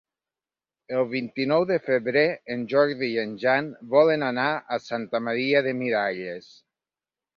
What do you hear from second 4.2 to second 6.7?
anar a Santa Maria de Miralles.